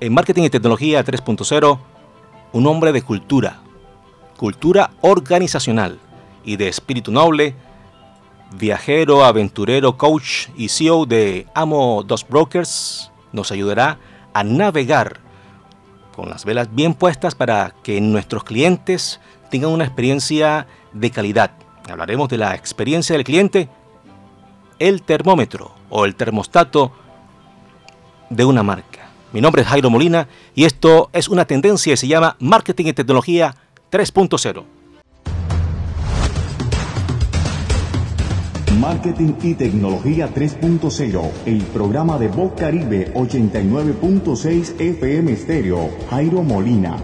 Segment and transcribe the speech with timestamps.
[0.00, 1.78] en Marketing y Tecnología 3.0,
[2.52, 3.60] un hombre de cultura,
[4.36, 5.98] cultura organizacional
[6.44, 7.54] y de espíritu noble,
[8.56, 13.98] viajero, aventurero, coach y CEO de Amo Dos Brokers, nos ayudará
[14.34, 15.20] a navegar
[16.14, 19.20] con las velas bien puestas para que nuestros clientes
[19.50, 21.50] tengan una experiencia de calidad.
[21.90, 23.68] Hablaremos de la experiencia del cliente,
[24.78, 26.92] el termómetro o el termostato
[28.30, 28.87] de una marca.
[29.32, 32.92] Mi nombre es Jairo Molina y esto es una tendencia que se llama Marketing y
[32.94, 33.54] Tecnología
[33.92, 34.64] 3.0.
[38.80, 46.96] Marketing y Tecnología 3.0, el programa de Voz Caribe 89.6 FM Stereo, Jairo Molina.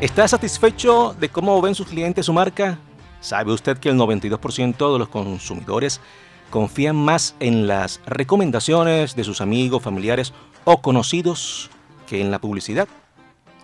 [0.00, 2.78] ¿Está satisfecho de cómo ven sus clientes su marca?
[3.20, 6.00] ¿Sabe usted que el 92% de los consumidores
[6.48, 10.32] confían más en las recomendaciones de sus amigos, familiares
[10.64, 11.68] o conocidos
[12.08, 12.88] que en la publicidad?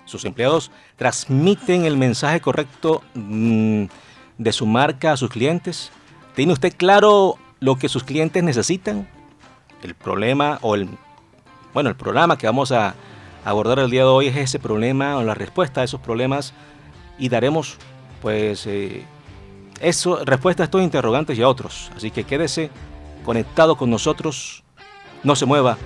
[0.05, 3.85] Sus empleados transmiten el mensaje correcto mm,
[4.37, 5.91] de su marca a sus clientes.
[6.35, 9.09] ¿Tiene usted claro lo que sus clientes necesitan?
[9.83, 10.87] El problema o el
[11.73, 12.95] bueno, el programa que vamos a
[13.47, 16.53] abordar el día de hoy es ese problema o la respuesta a esos problemas
[17.17, 17.77] y daremos
[18.21, 19.05] pues eh,
[19.81, 21.93] eso, respuesta a estos interrogantes y a otros.
[21.97, 22.71] Así que quédese
[23.25, 24.65] conectado con nosotros,
[25.23, 25.79] no se mueva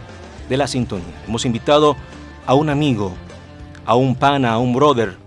[0.48, 1.12] de la sintonía.
[1.28, 1.96] Hemos invitado
[2.46, 3.12] a un amigo,
[3.84, 5.18] a un pana, a un brother,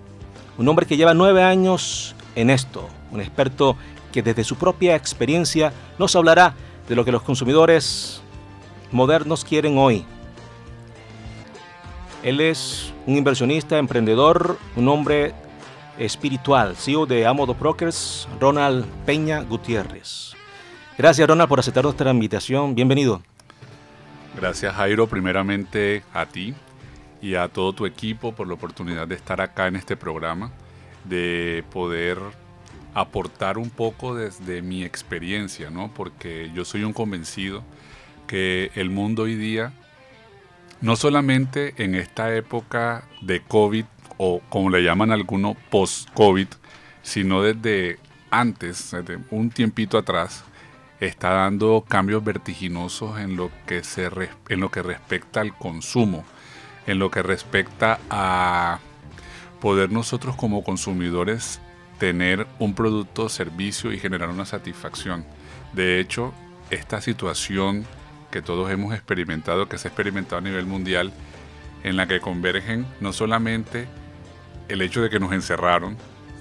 [0.58, 3.78] un hombre que lleva nueve años en esto, un experto
[4.12, 6.56] que desde su propia experiencia nos hablará
[6.90, 8.22] de lo que los consumidores
[8.92, 10.04] modernos quieren hoy,
[12.24, 15.34] él es un inversionista, emprendedor, un hombre
[16.00, 20.34] espiritual, CEO de Amo Brokers, Ronald Peña Gutiérrez.
[20.98, 22.76] Gracias Ronald por aceptar nuestra invitación.
[22.76, 23.22] Bienvenido.
[24.40, 26.56] Gracias Jairo, primeramente a ti
[27.22, 30.52] y a todo tu equipo por la oportunidad de estar acá en este programa,
[31.04, 32.18] de poder
[32.94, 35.94] aportar un poco desde mi experiencia, ¿no?
[35.94, 37.64] Porque yo soy un convencido
[38.28, 39.74] que el mundo hoy día
[40.84, 43.86] no solamente en esta época de COVID
[44.18, 46.48] o como le llaman algunos post-COVID,
[47.02, 48.00] sino desde
[48.30, 50.44] antes, desde un tiempito atrás,
[51.00, 54.10] está dando cambios vertiginosos en lo que, se,
[54.50, 56.26] en lo que respecta al consumo,
[56.86, 58.80] en lo que respecta a
[59.62, 61.62] poder nosotros como consumidores
[61.98, 65.26] tener un producto servicio y generar una satisfacción.
[65.72, 66.34] De hecho,
[66.72, 67.86] esta situación
[68.34, 71.14] que todos hemos experimentado, que se ha experimentado a nivel mundial,
[71.84, 73.88] en la que convergen no solamente
[74.70, 75.96] el hecho de que nos encerraron,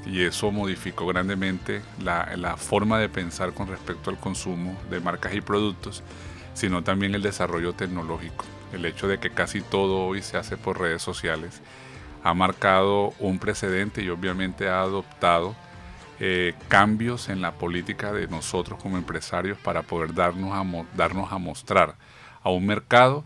[0.07, 5.35] y eso modificó grandemente la, la, forma de pensar con respecto al consumo de marcas
[5.35, 6.03] y productos,
[6.55, 8.47] sino también el desarrollo tecnológico.
[8.73, 11.61] El hecho de que casi todo hoy se hace por redes sociales
[12.25, 15.55] ha marcado un precedente y obviamente ha adoptado
[16.25, 21.39] eh, cambios en la política de nosotros como empresarios para poder darnos a, darnos a
[21.39, 21.97] mostrar
[22.45, 23.25] a un mercado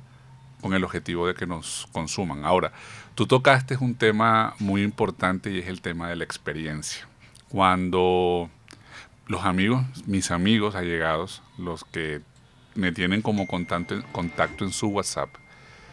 [0.63, 2.47] con el objetivo de que nos consuman.
[2.47, 2.73] Ahora,
[3.15, 7.07] tú tocaste un tema muy importante y es el tema de la experiencia.
[7.51, 8.49] Cuando
[9.27, 12.23] los amigos, mis amigos allegados, los que
[12.75, 15.29] me tienen como contacto, contacto en su WhatsApp,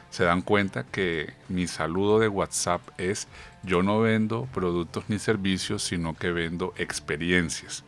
[0.09, 3.27] se dan cuenta que mi saludo de WhatsApp es
[3.63, 7.83] yo no vendo productos ni servicios, sino que vendo experiencias.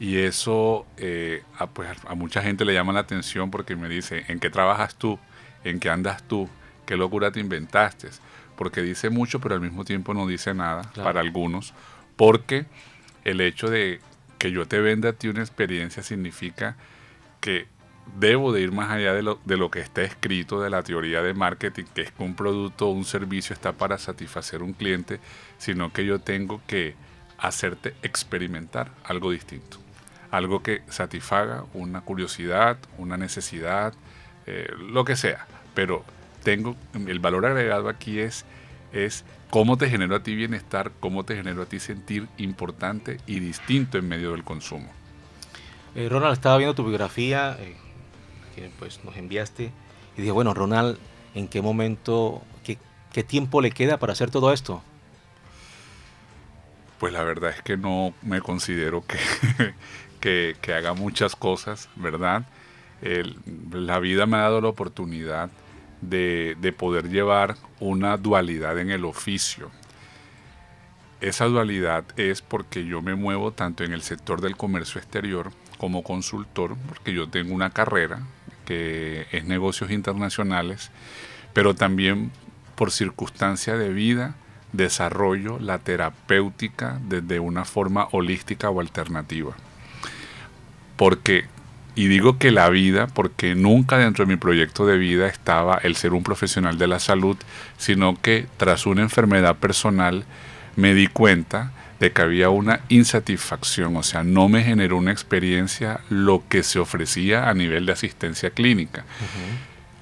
[0.00, 4.24] Y eso eh, a, pues, a mucha gente le llama la atención porque me dice,
[4.28, 5.18] ¿en qué trabajas tú?
[5.64, 6.48] ¿En qué andas tú?
[6.86, 8.08] ¿Qué locura te inventaste?
[8.56, 11.74] Porque dice mucho, pero al mismo tiempo no dice nada para algunos.
[12.16, 12.66] Porque
[13.24, 14.00] el hecho de
[14.38, 16.76] que yo te venda a ti una experiencia significa
[17.40, 17.66] que
[18.16, 21.22] debo de ir más allá de lo, de lo que está escrito de la teoría
[21.22, 25.20] de marketing, que es que un producto o un servicio está para satisfacer un cliente,
[25.58, 26.94] sino que yo tengo que
[27.38, 29.78] hacerte experimentar algo distinto,
[30.30, 33.94] algo que satisfaga una curiosidad, una necesidad,
[34.46, 36.04] eh, lo que sea, pero
[36.42, 38.44] tengo el valor agregado aquí es
[38.92, 43.40] es cómo te genero a ti bienestar, cómo te genero a ti sentir importante y
[43.40, 44.88] distinto en medio del consumo.
[45.94, 47.76] Eh, Ronald, estaba viendo tu biografía, eh,
[48.78, 49.72] pues nos enviaste
[50.16, 50.98] y dije, bueno, Ronald,
[51.34, 52.78] ¿en qué momento, qué,
[53.12, 54.82] qué tiempo le queda para hacer todo esto?
[56.98, 59.74] Pues la verdad es que no me considero que,
[60.60, 62.46] que, haga muchas cosas, ¿verdad?
[63.70, 65.50] la vida me ha dado la oportunidad
[66.00, 69.70] de, de, poder llevar una dualidad en el oficio.
[71.20, 76.02] esa dualidad es porque yo me muevo tanto en el sector del comercio exterior como
[76.02, 78.20] consultor, porque yo tengo una carrera
[78.68, 80.90] que es negocios internacionales,
[81.54, 82.30] pero también
[82.74, 84.34] por circunstancia de vida
[84.74, 89.56] desarrollo la terapéutica desde una forma holística o alternativa.
[90.96, 91.46] Porque,
[91.94, 95.96] y digo que la vida, porque nunca dentro de mi proyecto de vida estaba el
[95.96, 97.38] ser un profesional de la salud,
[97.78, 100.26] sino que tras una enfermedad personal
[100.76, 106.00] me di cuenta de que había una insatisfacción, o sea, no me generó una experiencia
[106.08, 109.04] lo que se ofrecía a nivel de asistencia clínica.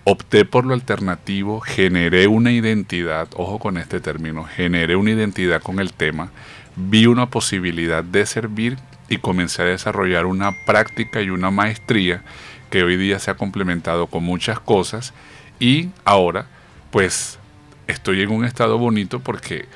[0.04, 5.80] Opté por lo alternativo, generé una identidad, ojo con este término, generé una identidad con
[5.80, 6.30] el tema,
[6.76, 8.78] vi una posibilidad de servir
[9.08, 12.22] y comencé a desarrollar una práctica y una maestría
[12.70, 15.14] que hoy día se ha complementado con muchas cosas
[15.58, 16.46] y ahora
[16.90, 17.38] pues
[17.86, 19.66] estoy en un estado bonito porque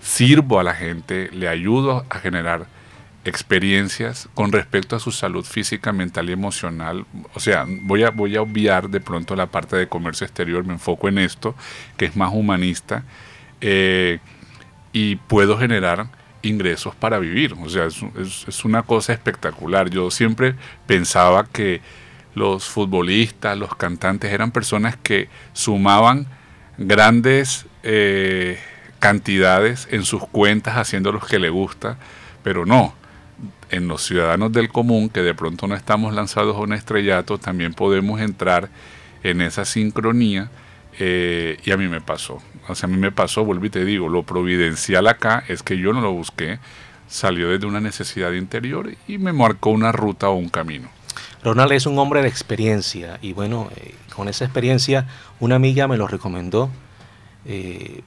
[0.00, 2.66] sirvo a la gente, le ayudo a generar
[3.24, 7.04] experiencias con respecto a su salud física, mental y emocional.
[7.34, 10.74] O sea, voy a, voy a obviar de pronto la parte de comercio exterior, me
[10.74, 11.54] enfoco en esto,
[11.96, 13.04] que es más humanista,
[13.60, 14.18] eh,
[14.92, 16.08] y puedo generar
[16.42, 17.54] ingresos para vivir.
[17.54, 19.90] O sea, es, una cosa espectacular.
[19.90, 20.54] Yo siempre
[20.86, 21.80] pensaba que
[22.34, 26.26] los futbolistas, los cantantes eran personas que sumaban
[26.78, 27.66] grandes...
[27.82, 28.58] Eh,
[28.98, 31.98] cantidades en sus cuentas haciendo lo que le gusta,
[32.42, 32.94] pero no.
[33.70, 37.74] En los ciudadanos del común, que de pronto no estamos lanzados a un estrellato, también
[37.74, 38.70] podemos entrar
[39.22, 40.50] en esa sincronía
[40.98, 42.42] eh, y a mí me pasó.
[42.66, 45.78] O sea, a mí me pasó, vuelvo y te digo, lo providencial acá es que
[45.78, 46.58] yo no lo busqué,
[47.08, 50.88] salió desde una necesidad interior y me marcó una ruta o un camino.
[51.42, 55.06] Ronald es un hombre de experiencia y bueno, eh, con esa experiencia
[55.40, 56.70] una amiga me lo recomendó.
[57.44, 58.02] Eh,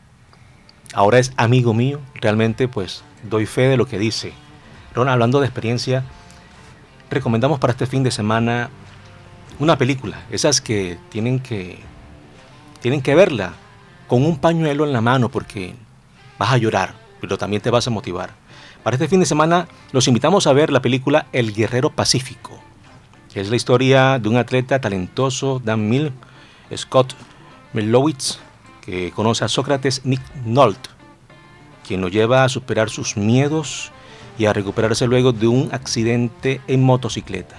[0.93, 4.33] ahora es amigo mío, realmente pues doy fe de lo que dice.
[4.93, 6.03] Ron, hablando de experiencia,
[7.09, 8.69] recomendamos para este fin de semana
[9.59, 11.79] una película, esas que tienen que
[12.81, 13.53] tienen que verla
[14.07, 15.75] con un pañuelo en la mano porque
[16.37, 18.31] vas a llorar, pero también te vas a motivar.
[18.83, 22.59] Para este fin de semana los invitamos a ver la película El Guerrero Pacífico.
[23.35, 26.11] Es la historia de un atleta talentoso, Dan Mill,
[26.75, 27.13] Scott
[27.71, 28.39] Melowitz,
[28.81, 30.89] que conoce a Sócrates Nick Nolte,
[31.87, 33.91] quien lo lleva a superar sus miedos
[34.37, 37.55] y a recuperarse luego de un accidente en motocicleta.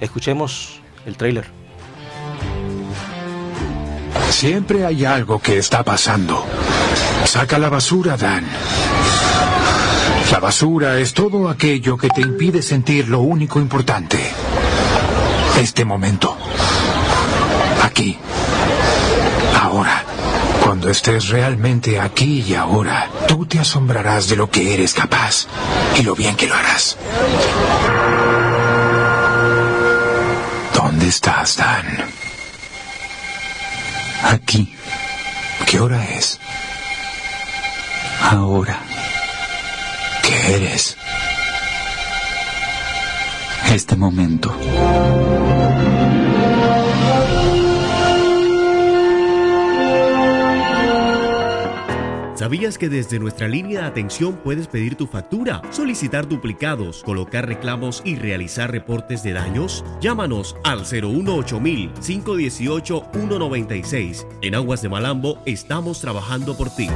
[0.00, 1.46] Escuchemos el tráiler.
[4.30, 6.44] Siempre hay algo que está pasando.
[7.24, 8.46] Saca la basura, Dan.
[10.30, 14.18] La basura es todo aquello que te impide sentir lo único importante.
[15.58, 16.36] Este momento.
[17.82, 18.18] Aquí.
[19.62, 20.15] Ahora.
[20.66, 25.46] Cuando estés realmente aquí y ahora, tú te asombrarás de lo que eres capaz
[25.96, 26.98] y lo bien que lo harás.
[30.74, 31.86] ¿Dónde estás, Dan?
[34.24, 34.74] Aquí.
[35.66, 36.40] ¿Qué hora es?
[38.22, 38.80] Ahora.
[40.24, 40.96] ¿Qué eres?
[43.70, 44.52] Este momento.
[52.46, 58.02] ¿Sabías que desde nuestra línea de atención puedes pedir tu factura, solicitar duplicados, colocar reclamos
[58.04, 59.84] y realizar reportes de daños?
[60.00, 64.28] Llámanos al 018 518 196.
[64.42, 66.88] En Aguas de Malambo estamos trabajando por ti.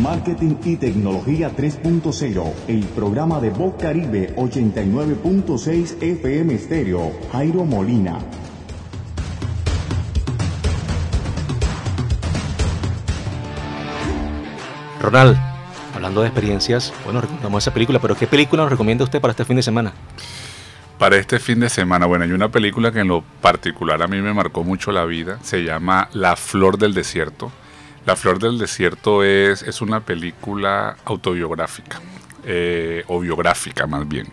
[0.00, 8.18] Marketing y Tecnología 3.0, el programa de Voz Caribe 89.6 FM Estéreo, Jairo Molina.
[15.06, 15.36] Ronald,
[15.94, 19.44] hablando de experiencias, bueno, recomendamos esa película, pero ¿qué película nos recomienda usted para este
[19.44, 19.92] fin de semana?
[20.98, 24.20] Para este fin de semana, bueno, hay una película que en lo particular a mí
[24.20, 27.50] me marcó mucho la vida, se llama La Flor del Desierto
[28.06, 32.00] la Flor del Desierto es, es una película autobiográfica,
[32.44, 34.28] eh, o biográfica más bien.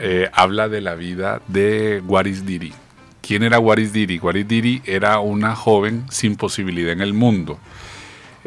[0.00, 2.72] Eh, habla de la vida de Waris Diri.
[3.20, 4.18] ¿Quién era Waris Diri?
[4.18, 7.58] Waris Diri era una joven sin posibilidad en el mundo.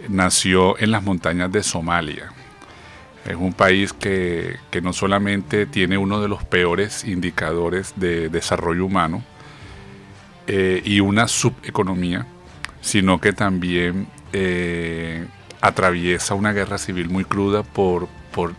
[0.09, 2.31] Nació en las montañas de Somalia.
[3.25, 8.85] Es un país que, que no solamente tiene uno de los peores indicadores de desarrollo
[8.85, 9.23] humano
[10.45, 12.25] eh, y una subeconomía,
[12.81, 15.25] sino que también eh,
[15.61, 18.53] atraviesa una guerra civil muy cruda por, por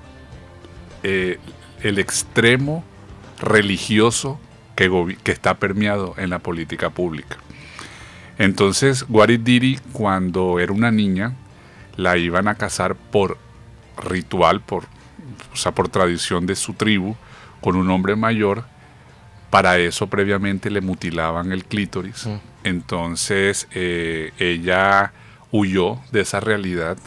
[1.03, 1.39] eh,
[1.83, 2.83] el extremo
[3.39, 4.41] religioso
[4.77, 7.37] que, que, está permeado en la política pública.
[8.39, 11.35] Entonces, Guarit Diri, cuando era una niña,
[11.97, 13.39] la iban a casar por
[13.97, 14.85] ritual, por,
[15.53, 17.17] o sea, por tradición de su tribu,
[17.61, 18.65] con un hombre mayor.
[19.51, 22.27] Para eso previamente le mutilaban el clítoris.
[22.27, 22.41] Mm.
[22.65, 25.13] Entonces eh, ella
[25.53, 26.99] huyó de esa realidad.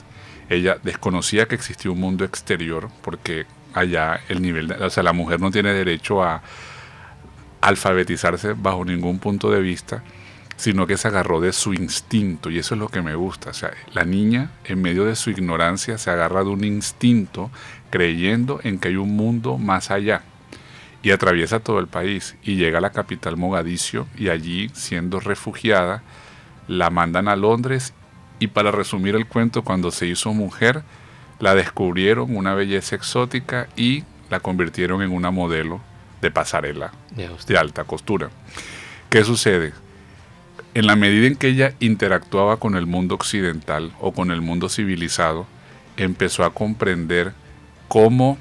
[0.49, 5.11] Ella desconocía que existía un mundo exterior porque allá el nivel, de, o sea, la
[5.11, 6.41] mujer no tiene derecho a
[7.59, 10.03] alfabetizarse bajo ningún punto de vista
[10.57, 13.51] sino que se agarró de su instinto y eso es lo que me gusta.
[13.51, 17.51] O sea, la niña en medio de su ignorancia se agarra de un instinto
[17.91, 20.23] creyendo en que hay un mundo más allá
[21.03, 26.01] y atraviesa todo el país y llega a la capital Mogadiscio y allí siendo refugiada
[26.67, 27.93] la mandan a Londres
[28.39, 30.83] y para resumir el cuento cuando se hizo mujer
[31.39, 35.81] la descubrieron una belleza exótica y la convirtieron en una modelo
[36.19, 36.91] de pasarela
[37.47, 38.29] de alta costura.
[39.09, 39.73] ¿Qué sucede?
[40.77, 44.69] En la medida en que ella interactuaba con el mundo occidental o con el mundo
[44.69, 45.47] civilizado,
[45.97, 47.33] empezó a comprender
[47.87, 48.37] cómo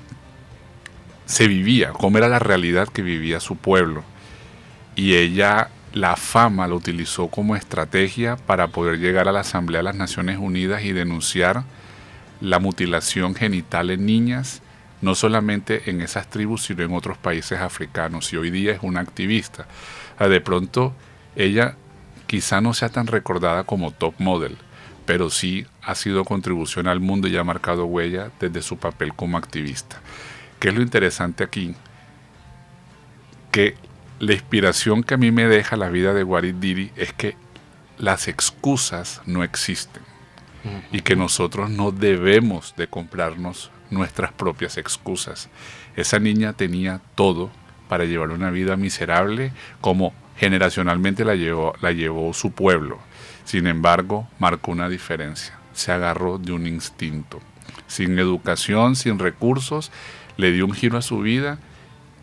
[1.25, 4.05] se vivía, cómo era la realidad que vivía su pueblo.
[4.97, 9.85] Y ella la fama la utilizó como estrategia para poder llegar a la Asamblea de
[9.85, 11.65] las Naciones Unidas y denunciar
[12.43, 14.61] la mutilación genital en niñas,
[15.01, 18.31] no solamente en esas tribus, sino en otros países africanos.
[18.35, 19.67] Y hoy día es una activista.
[20.19, 20.95] De pronto,
[21.35, 21.77] ella
[22.27, 24.57] quizá no sea tan recordada como top model,
[25.05, 29.39] pero sí ha sido contribución al mundo y ha marcado huella desde su papel como
[29.39, 30.01] activista.
[30.59, 31.75] ¿Qué es lo interesante aquí?
[33.51, 33.77] Que
[34.19, 37.37] la inspiración que a mí me deja la vida de Warid Diri es que
[37.99, 40.03] las excusas no existen
[40.91, 45.49] y que nosotros no debemos de comprarnos nuestras propias excusas.
[45.95, 47.51] Esa niña tenía todo
[47.89, 52.99] para llevar una vida miserable como generacionalmente la llevó, la llevó su pueblo.
[53.45, 55.59] Sin embargo, marcó una diferencia.
[55.73, 57.41] Se agarró de un instinto.
[57.87, 59.93] Sin educación, sin recursos,
[60.37, 61.59] le dio un giro a su vida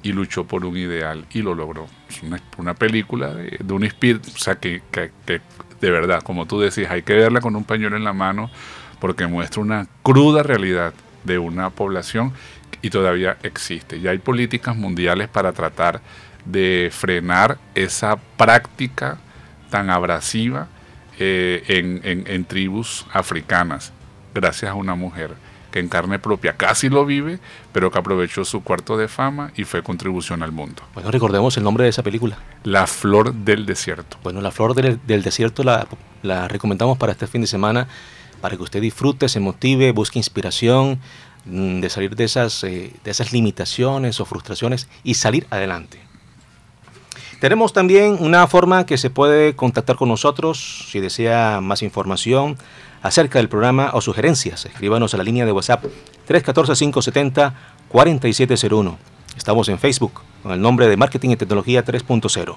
[0.04, 1.88] y luchó por un ideal y lo logró.
[2.10, 2.22] Es
[2.58, 5.12] una, película de, un espíritu, o sea, que, que,
[5.82, 8.52] de verdad, como tú decís, hay que verla con un pañuelo en la mano
[9.00, 10.94] porque muestra una cruda realidad
[11.24, 12.34] de una población
[12.82, 14.02] y todavía existe.
[14.02, 16.02] Ya hay políticas mundiales para tratar
[16.46, 19.18] de frenar esa práctica
[19.70, 20.68] tan abrasiva
[21.20, 21.64] eh,
[22.28, 23.92] en, tribus africanas,
[24.34, 25.32] gracias a una mujer
[25.72, 27.40] que en carne propia casi lo vive,
[27.72, 30.84] pero que aprovechó su cuarto de fama y fue contribución al mundo.
[30.94, 32.38] Bueno, recordemos el nombre de esa película.
[32.64, 34.18] La Flor del Desierto.
[34.22, 35.88] Bueno, La Flor del, Desierto la,
[36.22, 37.88] la, recomendamos para este fin de semana,
[38.42, 41.00] para que usted disfrute, se motive, busque inspiración
[41.46, 46.00] mm, de salir de esas, eh, de esas limitaciones o frustraciones y salir adelante.
[47.44, 52.56] Tenemos también una forma que se puede contactar con nosotros si desea más información
[53.02, 54.66] acerca del programa o sugerencias.
[54.66, 55.84] Escríbanos a la línea de WhatsApp
[56.30, 58.96] 314-570-4701.
[59.36, 62.56] Estamos en Facebook con el nombre de Marketing y Tecnología 3.0.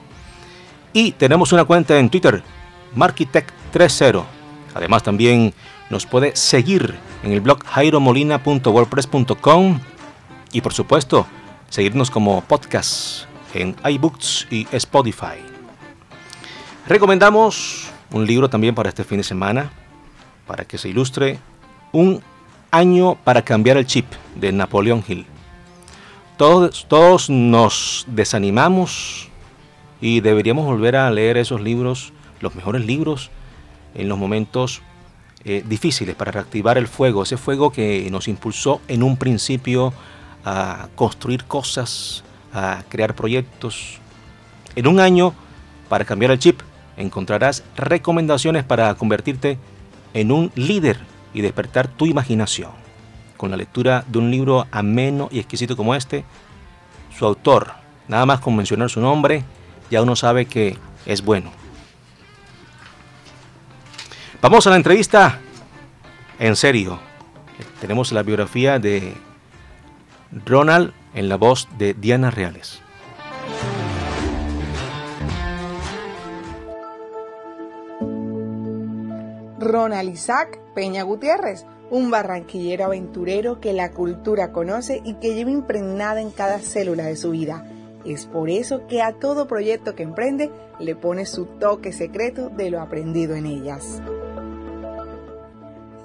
[0.93, 2.45] Y tenemos una cuenta en Twitter,
[2.95, 4.23] Markitech30.
[4.73, 5.53] Además también
[5.91, 9.81] nos puede seguir en el blog jairomolina.wordpress.com
[10.53, 11.27] y por supuesto
[11.71, 13.27] seguirnos como podcast
[13.63, 15.39] en iBooks y Spotify.
[16.87, 19.71] Recomendamos un libro también para este fin de semana,
[20.47, 21.39] para que se ilustre
[21.93, 22.23] un
[22.71, 25.27] año para cambiar el chip de Napoleón Hill.
[26.37, 29.29] Todos, todos nos desanimamos
[30.01, 33.31] y deberíamos volver a leer esos libros, los mejores libros,
[33.95, 34.83] en los momentos
[35.45, 39.93] eh, difíciles para reactivar el fuego, ese fuego que nos impulsó en un principio
[40.45, 42.23] a construir cosas,
[42.57, 43.99] a crear proyectos.
[44.75, 45.35] En un año,
[45.89, 46.61] para cambiar el chip,
[46.97, 49.59] encontrarás recomendaciones para convertirte
[50.15, 50.99] en un líder
[51.35, 52.71] y despertar tu imaginación.
[53.37, 56.25] Con la lectura de un libro ameno y exquisito como este,
[57.17, 57.73] su autor,
[58.09, 59.45] nada más con mencionar su nombre,
[59.91, 61.51] ya uno sabe que es bueno.
[64.41, 65.39] Vamos a la entrevista
[66.39, 66.99] en serio.
[67.81, 69.15] Tenemos la biografía de
[70.45, 72.81] Ronald en la voz de Diana Reales.
[79.59, 86.21] Ronald Isaac Peña Gutiérrez, un barranquillero aventurero que la cultura conoce y que lleva impregnada
[86.21, 87.67] en cada célula de su vida.
[88.05, 92.71] Es por eso que a todo proyecto que emprende le pone su toque secreto de
[92.71, 94.03] lo aprendido en ellas.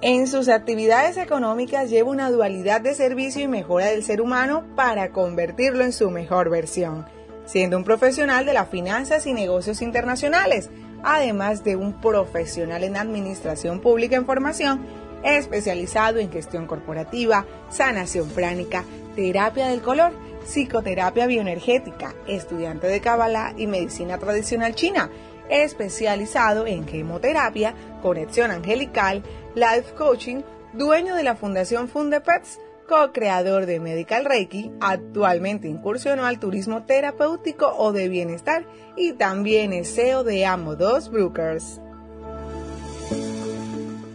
[0.04, 5.12] En sus actividades económicas lleva una dualidad de servicio y mejora del ser humano para
[5.12, 7.06] convertirlo en su mejor versión,
[7.46, 10.72] siendo un profesional de las finanzas y negocios internacionales,
[11.04, 14.88] además de un profesional en administración pública en formación,
[15.24, 18.84] especializado en gestión corporativa, sanación pránica,
[19.16, 25.12] terapia del color, psicoterapia bioenergética, estudiante de Kabbalah y medicina tradicional china,
[25.52, 29.22] especializado en quimioterapia, conexión angelical,
[29.54, 30.42] life coaching,
[30.74, 37.92] dueño de la Fundación Fundepets, co-creador de Medical Reiki, actualmente incursionó al turismo terapéutico o
[37.92, 38.66] de bienestar
[38.96, 41.82] y también es CEO de Amo 2 Brokers.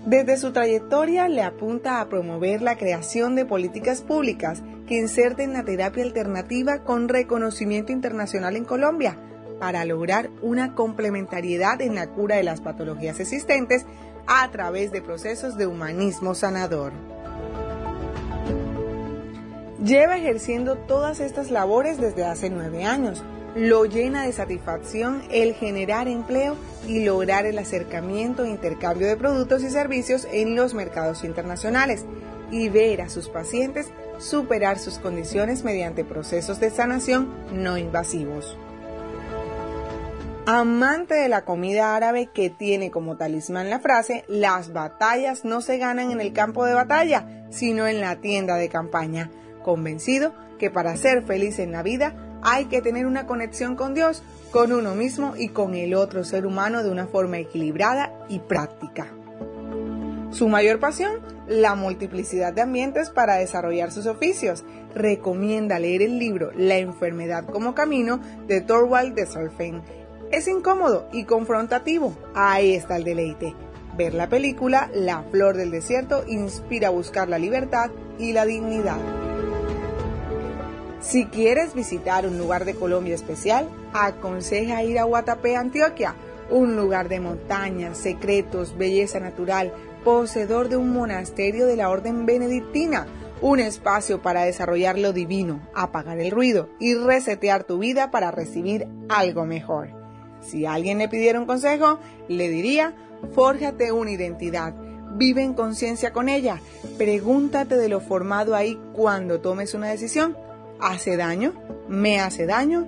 [0.07, 5.65] Desde su trayectoria le apunta a promover la creación de políticas públicas que inserten la
[5.65, 9.19] terapia alternativa con reconocimiento internacional en Colombia
[9.59, 13.87] para lograr una complementariedad en la cura de las patologías existentes
[14.27, 16.93] a través de procesos de humanismo sanador.
[19.83, 23.23] Lleva ejerciendo todas estas labores desde hace nueve años
[23.57, 29.63] lo llena de satisfacción el generar empleo y lograr el acercamiento e intercambio de productos
[29.63, 32.05] y servicios en los mercados internacionales
[32.51, 33.87] y ver a sus pacientes
[34.19, 38.59] superar sus condiciones mediante procesos de sanación no invasivos.
[40.49, 45.77] Amante de la comida árabe que tiene como talismán la frase, las batallas no se
[45.77, 49.29] ganan en el campo de batalla, sino en la tienda de campaña,
[49.65, 54.23] convencido que para ser feliz en la vida hay que tener una conexión con Dios,
[54.53, 59.09] con uno mismo y con el otro ser humano de una forma equilibrada y práctica.
[60.31, 64.65] Su mayor pasión, la multiplicidad de ambientes para desarrollar sus oficios.
[64.95, 69.83] Recomienda leer el libro La enfermedad como camino de Thorwald de Solfen.
[70.33, 72.17] Es incómodo y confrontativo.
[72.35, 73.55] Ahí está el deleite.
[73.97, 78.99] Ver la película La flor del desierto inspira a buscar la libertad y la dignidad.
[81.01, 86.17] Si quieres visitar un lugar de Colombia especial, aconseja ir a Guatapé, Antioquia,
[86.51, 89.73] un lugar de montañas, secretos, belleza natural,
[90.05, 93.07] poseedor de un monasterio de la orden benedictina,
[93.41, 98.89] un espacio para desarrollar lo divino, apagar el ruido y resetear tu vida para recibir
[99.09, 100.06] algo mejor.
[100.41, 102.95] Si alguien le pidiera un consejo, le diría,
[103.35, 104.75] fórjate una identidad,
[105.15, 106.61] vive en conciencia con ella,
[106.99, 110.37] pregúntate de lo formado ahí cuando tomes una decisión
[110.81, 111.53] hace daño,
[111.89, 112.87] me hace daño,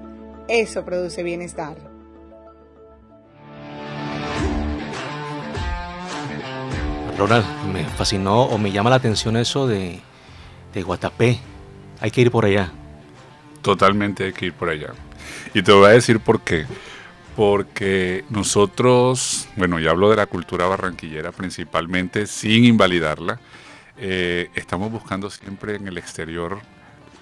[0.49, 1.77] eso produce bienestar.
[7.19, 9.99] Ronald, me fascinó o me llama la atención eso de,
[10.73, 11.41] de Guatapé.
[12.01, 12.71] Hay que ir por allá.
[13.61, 14.93] Totalmente hay que ir por allá.
[15.53, 16.67] Y te voy a decir por qué.
[17.39, 23.39] Porque nosotros, bueno, ya hablo de la cultura barranquillera principalmente, sin invalidarla,
[23.97, 26.59] eh, estamos buscando siempre en el exterior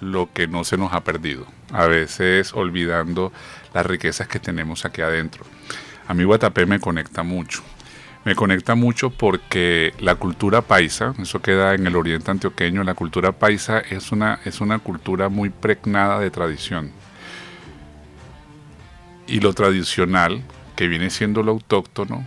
[0.00, 3.31] lo que no se nos ha perdido, a veces olvidando
[3.74, 5.44] las riquezas que tenemos aquí adentro.
[6.09, 7.62] A mí Guatapé me conecta mucho.
[8.24, 13.33] Me conecta mucho porque la cultura paisa, eso queda en el oriente antioqueño, la cultura
[13.33, 16.90] paisa es una, es una cultura muy pregnada de tradición.
[19.27, 20.43] Y lo tradicional,
[20.77, 22.25] que viene siendo lo autóctono,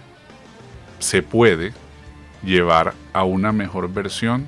[1.00, 1.74] se puede
[2.44, 4.48] llevar a una mejor versión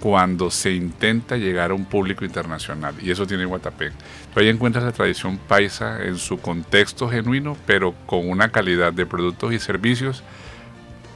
[0.00, 2.94] cuando se intenta llegar a un público internacional.
[3.02, 3.92] Y eso tiene Guatapé.
[4.32, 9.04] Tú ahí encuentras la tradición paisa en su contexto genuino, pero con una calidad de
[9.04, 10.22] productos y servicios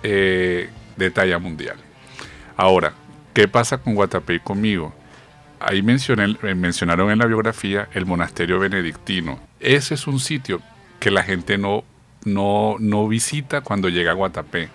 [0.03, 1.77] eh, de talla mundial.
[2.57, 2.93] Ahora,
[3.33, 4.95] ¿qué pasa con Guatapé y conmigo?
[5.67, 9.41] Ahí mencioné, eh, mencionaron en la biografía el monasterio benedictino.
[9.61, 10.61] Ese es un sitio
[11.01, 11.85] que la gente no,
[12.25, 14.69] no, no visita cuando llega a Guatapé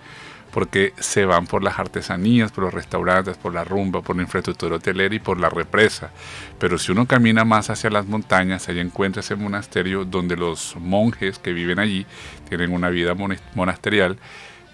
[0.50, 4.76] porque se van por las artesanías, por los restaurantes, por la rumba, por la infraestructura
[4.76, 6.10] hotelera y por la represa.
[6.58, 11.38] Pero si uno camina más hacia las montañas, ahí encuentra ese monasterio donde los monjes
[11.38, 12.06] que viven allí
[12.48, 13.14] tienen una vida
[13.54, 14.18] monasterial,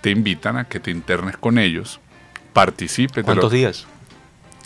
[0.01, 2.01] te invitan a que te internes con ellos,
[2.53, 3.25] participes.
[3.25, 3.87] ¿Cuántos días?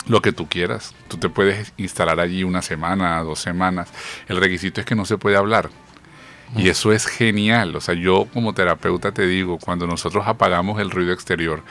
[0.07, 0.93] Lo que tú quieras.
[1.07, 3.89] Tú te puedes instalar allí una semana, dos semanas.
[4.27, 5.69] El requisito es que no se puede hablar.
[6.55, 7.75] Y eso es genial.
[7.75, 11.63] O sea, yo como terapeuta te digo, cuando nosotros apagamos el ruido exterior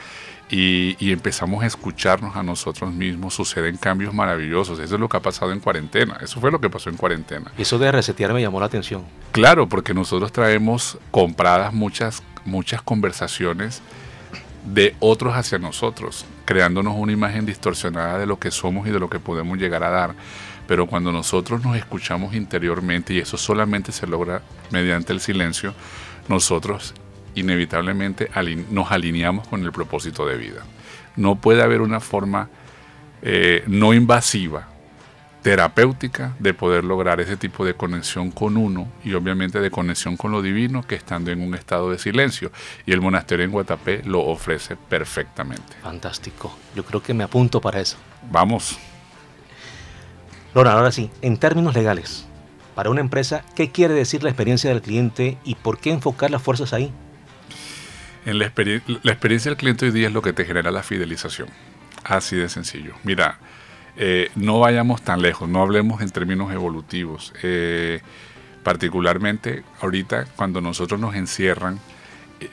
[0.50, 4.78] y, empezamos a escucharnos a nosotros mismos, suceden cambios maravillosos.
[4.78, 6.18] Eso es lo que ha pasado en cuarentena.
[6.20, 7.52] Eso fue lo que pasó en cuarentena.
[7.58, 9.04] Eso de resetear me llamó la atención.
[9.32, 13.82] Claro, porque nosotros traemos compradas muchas, muchas conversaciones
[14.64, 19.08] de otros hacia nosotros, creándonos una imagen distorsionada de lo que somos y de lo
[19.10, 20.14] que podemos llegar a dar.
[20.66, 25.74] Pero cuando nosotros nos escuchamos interiormente, y eso solamente se logra mediante el silencio,
[26.28, 26.94] nosotros
[27.34, 28.30] inevitablemente
[28.70, 30.62] nos alineamos con el propósito de vida.
[31.16, 32.48] No puede haber una forma
[33.22, 34.69] eh, no invasiva
[35.42, 40.32] terapéutica de poder lograr ese tipo de conexión con uno y obviamente de conexión con
[40.32, 42.52] lo divino que estando en un estado de silencio.
[42.86, 45.74] Y el monasterio en Guatapé lo ofrece perfectamente.
[45.82, 46.56] Fantástico.
[46.74, 47.96] Yo creo que me apunto para eso.
[48.30, 48.78] Vamos.
[50.54, 52.26] Lora, ahora sí, en términos legales,
[52.74, 56.42] para una empresa, ¿qué quiere decir la experiencia del cliente y por qué enfocar las
[56.42, 56.92] fuerzas ahí?
[58.26, 58.52] En la,
[59.02, 61.48] la experiencia del cliente hoy día es lo que te genera la fidelización.
[62.04, 62.94] Así de sencillo.
[63.04, 63.38] Mira,
[64.02, 67.34] eh, no vayamos tan lejos, no hablemos en términos evolutivos.
[67.42, 68.00] Eh,
[68.62, 71.78] particularmente ahorita cuando nosotros nos encierran,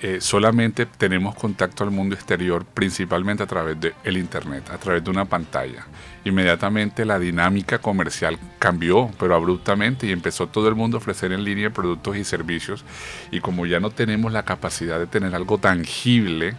[0.02, 5.10] eh, solamente tenemos contacto al mundo exterior principalmente a través del Internet, a través de
[5.10, 5.88] una pantalla.
[6.26, 11.46] Inmediatamente la dinámica comercial cambió, pero abruptamente, y empezó todo el mundo a ofrecer en
[11.46, 12.84] línea productos y servicios.
[13.32, 16.58] Y como ya no tenemos la capacidad de tener algo tangible,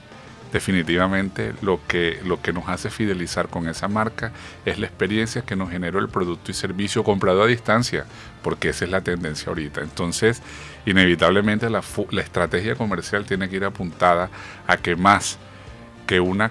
[0.53, 4.33] definitivamente lo que, lo que nos hace fidelizar con esa marca
[4.65, 8.07] es la experiencia que nos generó el producto y servicio comprado a distancia,
[8.43, 9.81] porque esa es la tendencia ahorita.
[9.83, 10.43] Entonces,
[10.87, 14.31] inevitablemente la, la estrategia comercial tiene que ir apuntada
[14.67, 15.39] a que más
[16.07, 16.51] que una,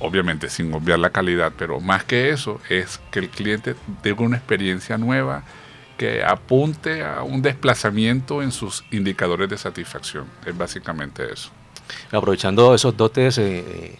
[0.00, 4.36] obviamente sin obviar la calidad, pero más que eso es que el cliente tenga una
[4.36, 5.44] experiencia nueva
[5.96, 10.26] que apunte a un desplazamiento en sus indicadores de satisfacción.
[10.44, 11.50] Es básicamente eso
[12.10, 13.98] aprovechando esos dotes eh,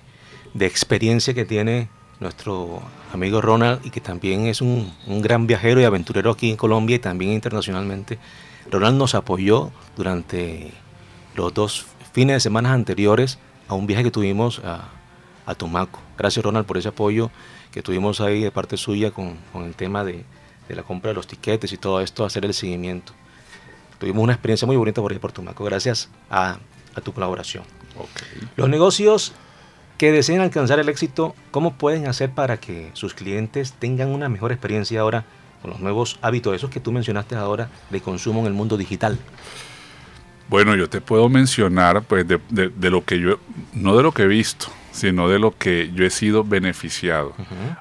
[0.54, 1.88] de experiencia que tiene
[2.20, 6.96] nuestro amigo Ronald y que también es un, gran viajero y aventurero aquí en Colombia
[6.96, 8.18] y también internacionalmente.
[8.70, 10.72] Ronald nos apoyó durante
[11.34, 14.88] los dos fines de semana anteriores a un viaje que tuvimos a,
[15.46, 16.00] a Tumaco.
[16.16, 17.30] Gracias Ronald por ese apoyo
[17.72, 20.24] que tuvimos ahí de parte suya con, el tema de,
[20.68, 23.12] de, la compra de los tiquetes y todo esto, hacer el seguimiento.
[23.98, 26.58] Tuvimos una experiencia muy bonita por ahí por Tumaco, gracias a,
[26.94, 27.64] a tu colaboración.
[28.56, 29.32] Los negocios
[29.98, 34.52] que deseen alcanzar el éxito, ¿cómo pueden hacer para que sus clientes tengan una mejor
[34.52, 35.24] experiencia ahora
[35.60, 39.18] con los nuevos hábitos, esos que tú mencionaste ahora, de consumo en el mundo digital?
[40.48, 43.38] Bueno, yo te puedo mencionar, pues, de, lo que yo,
[43.72, 47.34] no de lo que he visto, sino de lo que yo he sido beneficiado.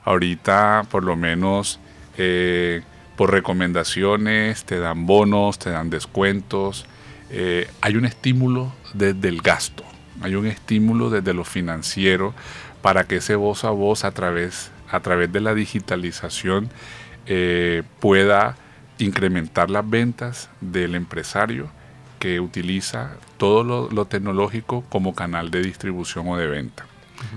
[0.06, 1.80] Ahorita, por lo menos,
[2.18, 2.82] eh,
[3.18, 6.86] por recomendaciones, te dan bonos, te dan descuentos.
[7.32, 9.84] Eh, hay un estímulo desde el gasto
[10.22, 12.34] hay un estímulo desde lo financiero
[12.82, 16.70] para que ese voz a voz a través, a través de la digitalización
[17.26, 18.56] eh, pueda
[19.00, 21.70] incrementar las ventas del empresario
[22.20, 26.86] que utiliza todo lo, tecnológico como canal de distribución o de venta.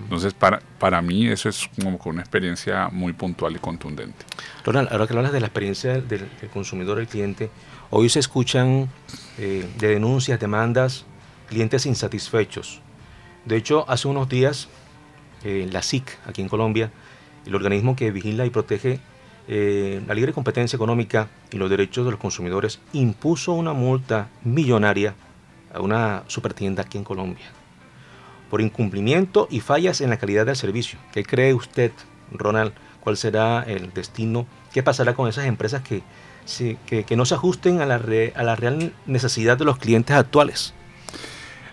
[0.02, 4.24] Entonces, para, para mí eso es como una experiencia muy puntual y contundente.
[4.64, 7.50] Ronald, ahora que hablas de la experiencia del, consumidor, el cliente,
[7.96, 8.90] hoy se escuchan
[9.38, 11.04] eh, de denuncias, demandas
[11.48, 12.80] clientes insatisfechos.
[13.44, 14.68] De hecho, hace unos días,
[15.44, 16.90] eh, la SIC, aquí en Colombia,
[17.46, 18.98] el organismo que vigila y protege
[19.46, 25.14] eh, la libre competencia económica y los derechos de los consumidores, impuso una multa millonaria
[25.72, 27.46] a una supertienda aquí en Colombia
[28.50, 30.98] por incumplimiento y fallas en la calidad del servicio.
[31.12, 31.92] ¿Qué cree usted,
[32.32, 32.72] Ronald?
[33.00, 34.46] ¿Cuál será el destino?
[34.74, 36.02] ¿Qué pasará con esas empresas que,
[36.84, 37.94] que, no se ajusten a la,
[38.34, 40.74] a la real necesidad de los clientes actuales?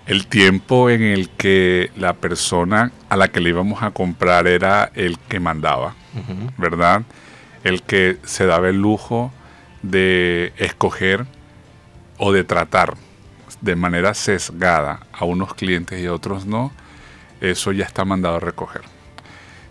[0.06, 4.92] el tiempo en el que la persona a la que le íbamos a comprar era
[4.94, 5.96] el que mandaba,
[6.58, 7.04] ¿verdad?
[7.64, 9.32] El que se daba el lujo
[9.82, 11.26] de escoger
[12.18, 12.96] o de tratar
[13.62, 16.72] de manera sesgada a unos clientes y a otros no,
[17.40, 18.82] eso ya está mandado a recoger.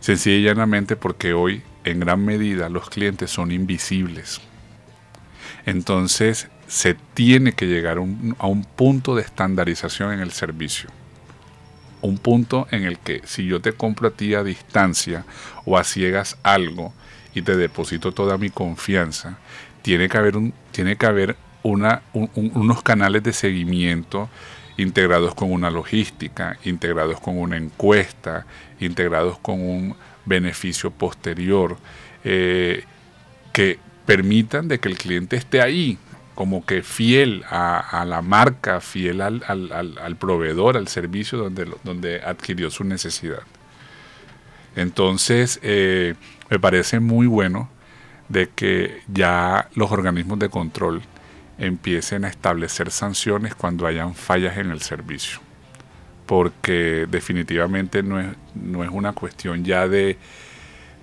[0.00, 4.40] Sencilla y llanamente porque hoy en gran medida los clientes son invisibles.
[5.66, 10.90] Entonces se tiene que llegar a un punto de estandarización en el servicio.
[12.00, 15.24] Un punto en el que si yo te compro a ti a distancia
[15.66, 16.94] o a ciegas algo
[17.34, 19.38] y te deposito toda mi confianza,
[19.82, 24.30] tiene que haber, un, tiene que haber unos canales de seguimiento
[24.76, 28.46] integrados con una logística, integrados con una encuesta,
[28.78, 31.76] integrados con un beneficio posterior,
[32.24, 32.85] eh,
[33.52, 35.98] que permitan de que el cliente esté ahí
[36.35, 42.83] como que fiel a, la marca, fiel al, proveedor, al servicio donde, donde adquirió su
[42.85, 43.42] necesidad.
[44.74, 46.14] Entonces, eh,
[46.48, 47.68] me parece muy bueno
[48.28, 51.02] de que ya los organismos de control
[51.59, 55.40] empiecen a establecer sanciones cuando hayan fallas en el servicio.
[56.30, 60.16] Porque definitivamente no es, no es una cuestión ya de,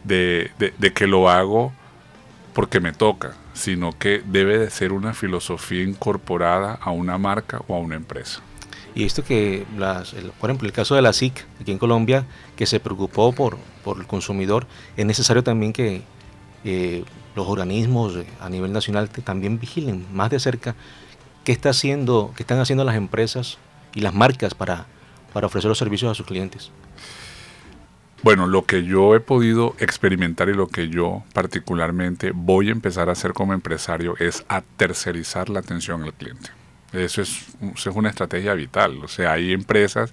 [0.05, 1.73] de que lo hago
[2.53, 7.75] porque me toca, sino que debe de ser una filosofía incorporada a una marca o
[7.75, 8.41] a una empresa.
[8.95, 9.65] Y esto que,
[10.39, 13.99] por ejemplo, el caso de la SIC aquí en Colombia, que se preocupó por, por
[13.99, 16.01] el consumidor, es necesario también que
[16.63, 17.03] eh,
[17.35, 20.75] los organismos a nivel nacional también vigilen más de cerca
[21.43, 23.59] qué, está haciendo, qué están haciendo las empresas
[23.93, 24.87] y las marcas para,
[25.37, 26.71] para ofrecer los servicios a sus clientes?
[28.23, 33.07] Bueno, lo que yo he podido experimentar y lo que yo particularmente voy a empezar
[33.07, 36.49] a hacer como empresario es a tercerizar la atención al cliente.
[36.91, 38.97] Eso es, eso es una estrategia vital.
[39.03, 40.11] O sea, hay empresas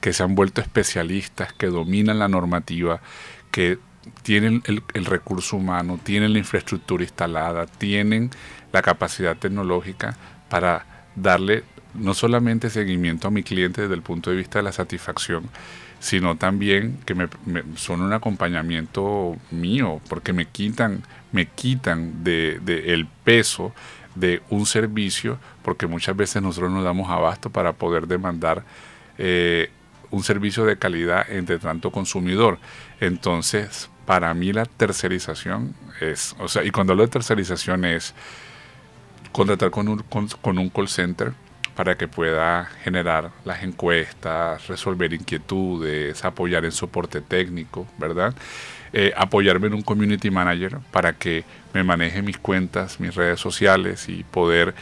[0.00, 3.00] que se han vuelto especialistas, que dominan la normativa,
[3.50, 3.76] que
[4.22, 8.30] tienen el, el, recurso humano, tienen la infraestructura instalada, tienen
[8.70, 10.16] la capacidad tecnológica
[10.48, 14.72] para darle no solamente seguimiento a mi cliente desde el punto de vista de la
[14.72, 15.44] satisfacción,
[16.00, 17.28] sino también que me,
[17.76, 23.74] son un acompañamiento mío, porque me quitan, me quitan de, el peso
[24.14, 28.64] de un servicio, porque muchas veces nosotros nos damos abasto para poder demandar
[29.18, 29.70] eh,
[30.10, 32.58] un servicio de calidad entre tanto consumidor.
[33.00, 38.14] Entonces, para mí la tercerización es, o sea, y cuando hablo de tercerización es
[39.32, 40.02] contratar con un,
[40.40, 41.34] con un call center,
[41.80, 48.34] para que pueda generar las encuestas, resolver inquietudes, apoyar en soporte técnico, ¿verdad?
[48.92, 54.10] Eh, apoyarme en un community manager para que me maneje mis cuentas, mis redes sociales
[54.10, 54.74] y poder,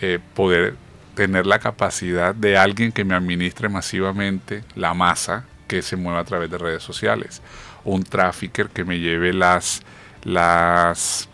[0.00, 0.76] eh, poder
[1.16, 6.24] tener la capacidad de alguien que me administre masivamente la masa que se mueva a
[6.24, 7.42] través de redes sociales.
[7.82, 9.82] Un trafficker que me lleve las,
[10.22, 11.28] las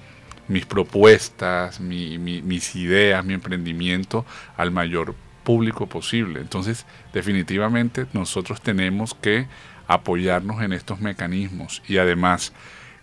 [0.53, 4.25] mis propuestas, mi, mi, mis ideas, mi emprendimiento
[4.57, 6.41] al mayor público posible.
[6.41, 9.47] Entonces, definitivamente nosotros tenemos que
[9.89, 11.83] apoyarnos en estos mecanismos.
[11.89, 12.53] Y además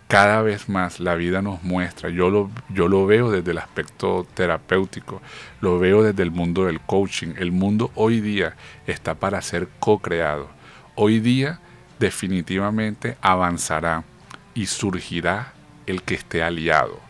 [0.06, 4.26] cada vez más la vida nos muestra, yo lo, yo lo veo desde el aspecto
[4.34, 5.22] terapéutico,
[5.60, 8.56] lo veo desde el mundo del coaching, el mundo hoy día
[8.88, 10.48] está para ser co-creado,
[10.96, 11.60] hoy día
[12.00, 14.02] definitivamente avanzará
[14.52, 15.52] y surgirá
[15.86, 17.09] el que esté aliado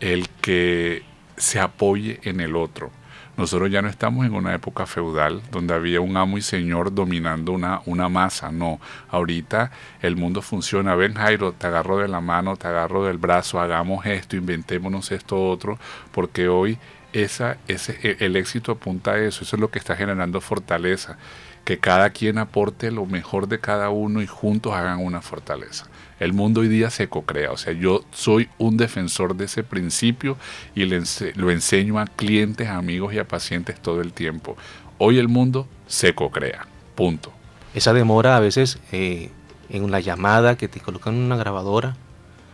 [0.00, 1.02] el que
[1.36, 2.90] se apoye en el otro.
[3.36, 7.52] Nosotros ya no estamos en una época feudal donde había un amo y señor dominando
[7.52, 8.80] una, una masa, no.
[9.08, 9.70] Ahorita
[10.02, 10.94] el mundo funciona.
[10.94, 15.42] Ven Jairo, te agarro de la mano, te agarro del brazo, hagamos esto, inventémonos esto
[15.42, 15.78] otro,
[16.12, 16.76] porque hoy
[17.12, 21.18] esa, ese, e, el éxito apunta a eso, eso es lo que está generando fortaleza,
[21.64, 25.86] que cada quien aporte lo mejor de cada uno y juntos hagan una fortaleza.
[26.18, 27.52] El mundo hoy día se cocrea.
[27.52, 30.36] O sea, yo soy un defensor de ese principio
[30.74, 34.56] y lo enseño a clientes, amigos y a pacientes todo el tiempo.
[34.98, 36.66] Hoy el mundo se cocrea.
[36.94, 37.32] Punto.
[37.74, 39.30] Esa demora a veces eh,
[39.70, 41.96] en una llamada que te colocan en una grabadora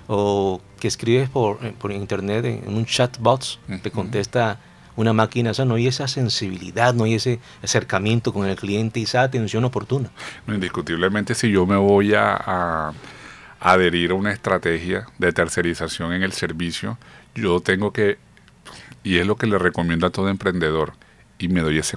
[0.09, 4.61] o que escribes por, eh, por internet en un chatbot, te contesta
[4.97, 9.01] una máquina, o sea, no hay esa sensibilidad, no hay ese acercamiento con el cliente
[9.01, 10.11] y esa atención oportuna.
[10.49, 12.93] indiscutiblemente si yo me voy a
[13.61, 16.99] adherir a una estrategia de tercerización en el servicio,
[17.35, 18.19] yo tengo que,
[19.03, 20.95] y es lo que le recomiendo a todo emprendedor,
[21.39, 21.97] y me doy, ese,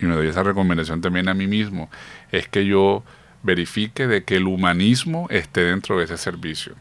[0.00, 1.90] y me doy esa recomendación también a mí mismo,
[2.32, 3.04] es que yo
[3.42, 6.74] verifique de que el humanismo esté dentro de ese servicio.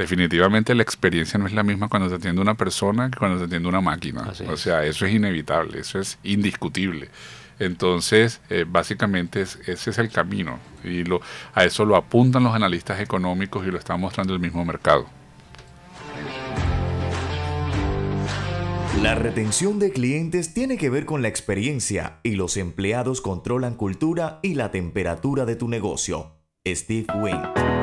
[0.00, 3.44] Definitivamente la experiencia no es la misma cuando se atiende una persona que cuando se
[3.44, 4.32] atiende una máquina.
[4.48, 7.10] o sea, eso es inevitable, eso es indiscutible.
[7.58, 11.20] Entonces, eh, básicamente ese es el camino y lo,
[11.52, 15.06] a eso lo apuntan los analistas económicos y lo está mostrando el mismo mercado.
[19.02, 24.40] La retención de clientes tiene que ver con la experiencia y los empleados controlan cultura
[24.42, 26.38] y la temperatura de tu negocio.
[26.66, 27.79] Steve Wayne.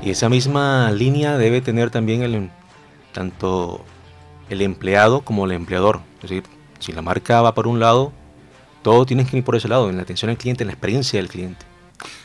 [0.02, 2.50] Y esa misma línea debe tener también el,
[3.12, 3.84] tanto
[4.50, 6.00] el empleado como el empleador.
[6.16, 6.42] Es decir,
[6.80, 8.12] si la marca va por un lado,
[8.82, 11.20] todo tiene que ir por ese lado, en la atención al cliente, en la experiencia
[11.20, 11.64] del cliente.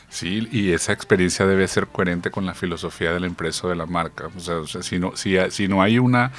[0.08, 3.76] Sí, y esa experiencia debe ser coherente con la filosofía de la empresa o de
[3.76, 4.28] la marca.
[4.36, 6.32] O sea, si, no, si, no hay una,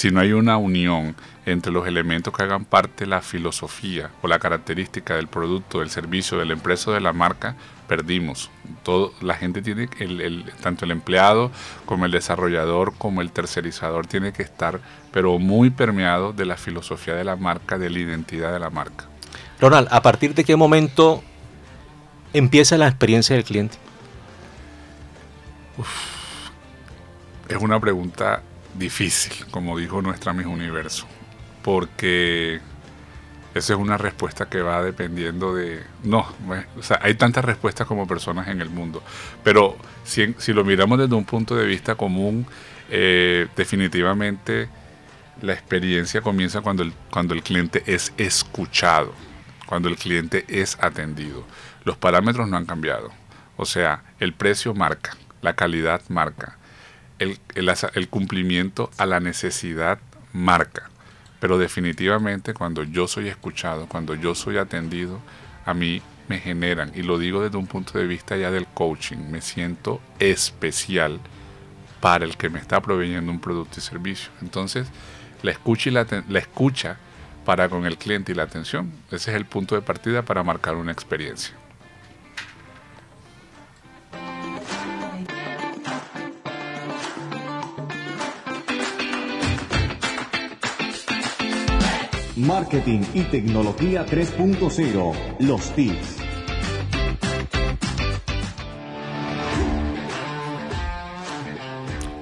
[0.00, 4.28] si no hay una unión entre los elementos que hagan parte de la filosofía o
[4.28, 7.54] la característica del producto, del servicio, de la empresa o de la marca,
[7.86, 8.50] perdimos.
[8.82, 11.50] Todo, la gente tiene, el, tanto el empleado
[11.84, 14.80] como el desarrollador como el tercerizador tiene que estar,
[15.12, 19.04] pero muy permeado de la filosofía de la marca, de la identidad de la marca.
[19.60, 21.22] Ronald, ¿a partir de qué momento
[22.32, 23.76] empieza la experiencia del cliente?
[27.50, 28.44] Es una pregunta
[28.80, 31.06] difícil, como dijo nuestra Miss Universo,
[31.62, 32.60] porque
[33.54, 35.84] esa es una respuesta que va dependiendo de...
[36.02, 36.26] No,
[36.76, 39.02] o sea, hay tantas respuestas como personas en el mundo,
[39.44, 42.46] pero si, si lo miramos desde un punto de vista común,
[42.90, 44.68] eh, definitivamente
[45.42, 49.12] la experiencia comienza cuando el, cuando el cliente es escuchado,
[49.66, 51.44] cuando el cliente es atendido.
[51.84, 53.10] Los parámetros no han cambiado.
[53.56, 56.56] O sea, el precio marca, la calidad marca,
[57.20, 57.38] el,
[57.94, 60.00] el, cumplimiento a la necesidad
[60.32, 60.90] marca.
[61.38, 65.20] Pero definitivamente cuando yo soy escuchado, cuando yo soy atendido,
[65.64, 69.30] a mí me generan, y lo digo desde un punto de vista ya del coaching,
[69.30, 71.20] me siento especial
[72.00, 74.30] para el que me está proveyendo un producto y servicio.
[74.40, 74.88] Entonces,
[75.42, 76.98] la escucha, y la, la escucha
[77.44, 80.76] para con el cliente y la atención, ese es el punto de partida para marcar
[80.76, 81.59] una experiencia.
[92.40, 96.16] Marketing y Tecnología 3.0, los TIPS.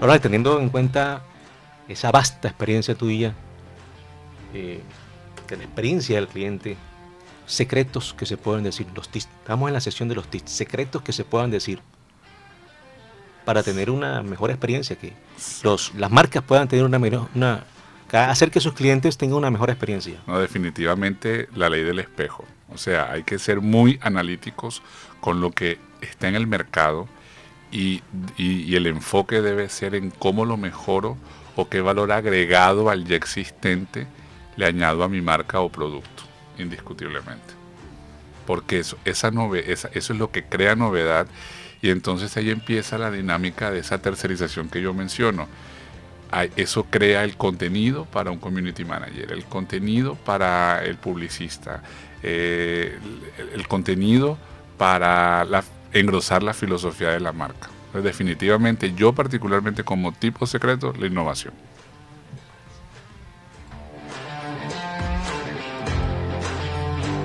[0.01, 1.23] Ahora, teniendo en cuenta
[1.89, 3.35] esa vasta experiencia tuya,
[4.55, 4.83] eh,
[5.49, 6.77] de la experiencia del cliente,
[7.47, 9.29] secretos que se pueden decir, los tips.
[9.41, 11.81] Estamos en la sesión de los tips, secretos que se puedan decir
[13.45, 15.13] para tener una mejor experiencia, que
[15.63, 16.99] los, las marcas puedan tener una,
[17.35, 17.65] una
[18.13, 20.21] hacer que sus clientes tengan una mejor experiencia.
[20.27, 22.45] No, definitivamente la ley del espejo.
[22.73, 24.83] O sea, hay que ser muy analíticos
[25.21, 27.09] con lo que está en el mercado
[27.71, 28.03] y,
[28.39, 31.17] el enfoque debe ser en cómo lo mejoro
[31.57, 34.07] o qué valor agregado al ya existente
[34.57, 36.23] le añado a mi marca o producto,
[36.59, 37.55] indiscutiblemente.
[38.47, 39.31] Porque eso, esa
[39.69, 41.27] eso es lo que crea novedad
[41.83, 45.47] y entonces ahí empieza la dinámica de esa tercerización que yo menciono
[46.57, 51.83] eso crea el contenido para un community manager, el contenido para el publicista,
[52.23, 52.99] eh,
[53.55, 54.39] el, contenido
[54.77, 55.47] para
[55.93, 57.71] engrosar la filosofía de la marca.
[57.95, 61.55] definitivamente, yo particularmente como tipo secreto, la innovación.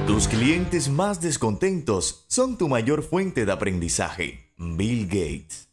[0.07, 4.53] Tus clientes más descontentos son tu mayor fuente de aprendizaje.
[4.57, 5.72] Bill Gates.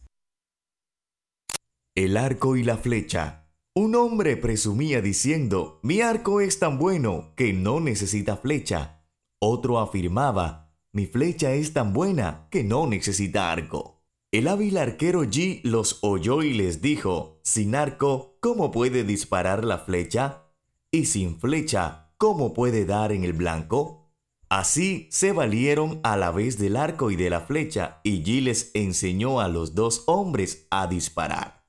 [1.97, 3.49] El arco y la flecha.
[3.75, 9.03] Un hombre presumía diciendo, mi arco es tan bueno que no necesita flecha.
[9.41, 14.05] Otro afirmaba, mi flecha es tan buena que no necesita arco.
[14.31, 19.79] El hábil arquero G los oyó y les dijo, sin arco, ¿cómo puede disparar la
[19.79, 20.45] flecha?
[20.93, 24.13] Y sin flecha, ¿cómo puede dar en el blanco?
[24.49, 28.71] Así se valieron a la vez del arco y de la flecha, y G les
[28.75, 31.60] enseñó a los dos hombres a disparar.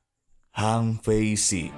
[0.53, 1.71] Han Fei Si.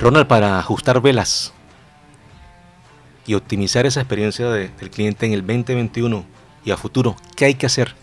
[0.00, 1.52] Ronald, para ajustar velas
[3.26, 6.24] y optimizar esa experiencia del cliente en el 2021
[6.64, 7.94] y a futuro, ¿qué hay que hacer?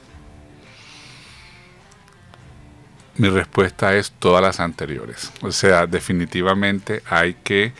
[3.18, 5.32] Mi respuesta es todas las anteriores.
[5.42, 7.74] O sea, definitivamente hay que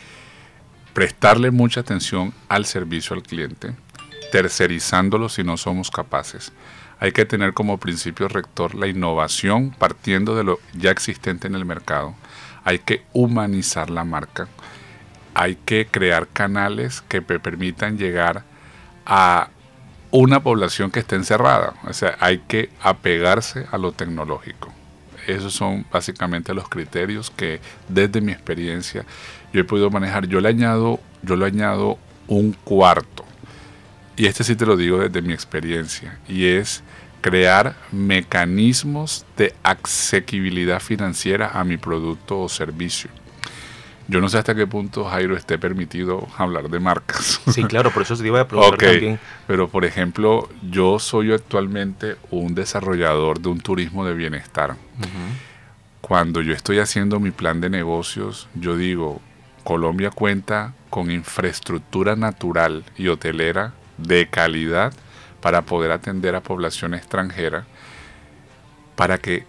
[0.92, 3.74] prestarle mucha atención al servicio al cliente,
[4.32, 6.52] tercerizándolo si no somos capaces
[7.02, 11.64] hay que tener como principio rector la innovación partiendo de lo ya existente en el
[11.64, 12.14] mercado.
[12.62, 14.46] Hay que humanizar la marca.
[15.34, 18.44] Hay que crear canales que permitan llegar
[19.04, 19.48] a
[20.12, 21.74] una población que esté encerrada.
[21.88, 24.72] O sea, hay que apegarse a lo tecnológico.
[25.26, 29.04] Esos son básicamente los criterios que desde mi experiencia
[29.52, 30.28] yo he podido manejar.
[30.28, 33.24] Yo le añado, yo le añado un cuarto.
[34.16, 36.18] Y este sí te lo digo desde mi experiencia.
[36.28, 36.82] Y es
[37.20, 43.10] crear mecanismos de asequibilidad financiera a mi producto o servicio.
[44.08, 47.40] Yo no sé hasta qué punto, Jairo, esté permitido hablar de marcas.
[47.50, 49.18] Sí, claro, por eso se iba a preguntar también.
[49.46, 54.76] Pero, por ejemplo, yo soy actualmente un desarrollador de un turismo de bienestar.
[56.00, 59.22] Cuando yo estoy haciendo mi plan de negocios, yo digo,
[59.62, 64.92] Colombia cuenta con infraestructura natural y hotelera de calidad
[65.40, 67.66] para poder atender a población extranjera,
[68.96, 69.44] para que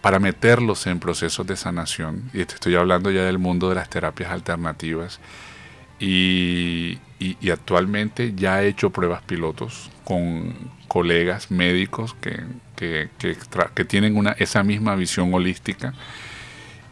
[0.00, 4.30] para meterlos en procesos de sanación, y estoy hablando ya del mundo de las terapias
[4.30, 5.20] alternativas,
[5.98, 6.98] y,
[7.50, 10.54] actualmente ya he hecho pruebas pilotos con
[10.88, 12.40] colegas médicos que,
[12.76, 15.92] que, tienen una, esa misma visión holística,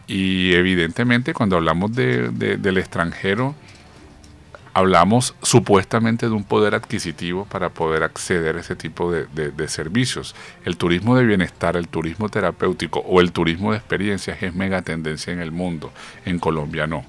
[0.07, 3.55] y evidentemente cuando hablamos de, del extranjero,
[4.75, 10.35] hablamos supuestamente de un poder adquisitivo para poder acceder a ese tipo de, servicios.
[10.65, 15.33] El turismo de bienestar, el turismo terapéutico o el turismo de experiencias es mega tendencia
[15.33, 15.93] en el mundo,
[16.25, 17.05] en Colombia no.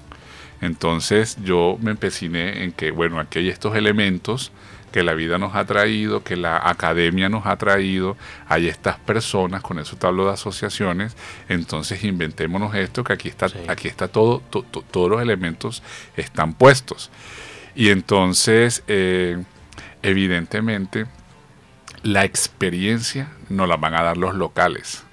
[0.60, 4.52] Entonces yo me empeciné en que, bueno, aquí hay estos elementos
[4.92, 8.16] que la vida nos ha traído, que la academia nos ha traído,
[8.48, 11.16] hay estas personas, con eso te hablo de asociaciones,
[11.48, 15.82] entonces inventémonos esto, que aquí está, aquí está todo, todos los elementos
[16.16, 17.10] están puestos.
[17.74, 19.42] Y entonces, eh,
[20.02, 21.06] evidentemente,
[22.02, 25.04] la experiencia no la van a dar los locales.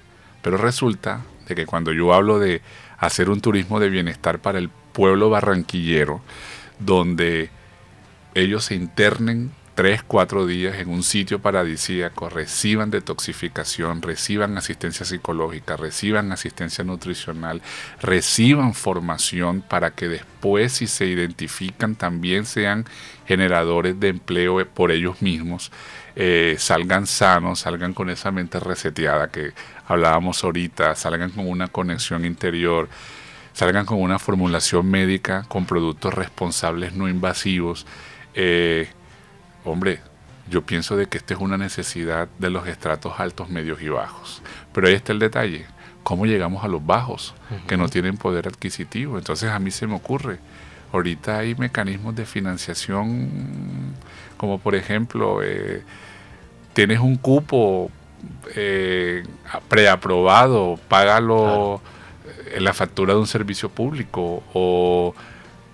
[0.42, 2.62] Pero resulta de que cuando yo hablo de
[2.98, 6.20] hacer un turismo de bienestar para el pueblo barranquillero,
[6.78, 7.50] donde
[8.34, 15.76] ellos se internen tres, cuatro días en un sitio paradisíaco, reciban detoxificación, reciban asistencia psicológica,
[15.76, 17.62] reciban asistencia nutricional,
[18.02, 22.86] reciban formación para que después si se identifican también sean
[23.24, 25.70] generadores de empleo por ellos mismos,
[26.16, 29.52] eh, salgan sanos, salgan con esa mente reseteada que
[29.86, 32.88] hablábamos ahorita, salgan con una conexión interior,
[33.52, 37.86] salgan con una formulación médica con productos responsables no invasivos.
[38.34, 38.88] Eh,
[39.70, 40.00] hombre,
[40.50, 44.42] yo pienso de que esta es una necesidad de los estratos altos, medios y bajos.
[44.72, 45.66] Pero ahí está el detalle,
[46.02, 47.34] ¿cómo llegamos a los bajos
[47.66, 49.18] que no tienen poder adquisitivo?
[49.18, 50.38] Entonces a mí se me ocurre,
[50.92, 53.94] ahorita hay mecanismos de financiación
[54.38, 55.82] como por ejemplo, eh,
[56.72, 57.90] tienes un cupo
[58.54, 59.24] eh,
[59.68, 61.82] preaprobado, págalo
[62.54, 65.14] en la factura de un servicio público o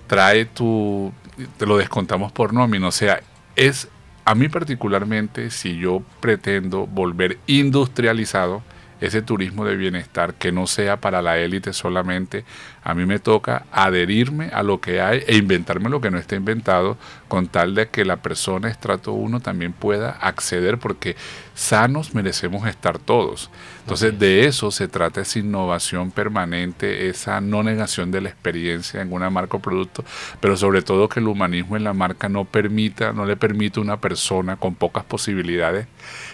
[0.09, 1.13] trae tu,
[1.59, 3.23] te lo descontamos por nómina, o sea,
[3.57, 3.89] es
[4.25, 8.63] a mí particularmente, si yo pretendo volver industrializado
[9.01, 12.45] ese turismo de bienestar que no sea para la élite solamente,
[12.83, 16.37] a mí me toca adherirme a lo que hay e inventarme lo que no está
[16.37, 16.97] inventado
[17.29, 21.17] con tal de que la persona estrato 1 también pueda acceder porque
[21.55, 23.51] sanos merecemos estar todos.
[23.81, 29.13] Entonces de eso se trata esa innovación permanente, esa no negación de la experiencia en
[29.13, 30.05] una marca o producto,
[30.41, 33.83] pero sobre todo que el humanismo en la marca no permita, no le permite a
[33.83, 35.87] una persona con pocas posibilidades